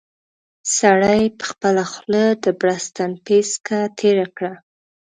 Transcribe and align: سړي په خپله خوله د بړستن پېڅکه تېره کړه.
سړي 0.77 1.21
په 1.37 1.43
خپله 1.51 1.83
خوله 1.91 2.23
د 2.43 2.45
بړستن 2.59 3.11
پېڅکه 3.25 3.79
تېره 3.99 4.27
کړه. 4.37 4.53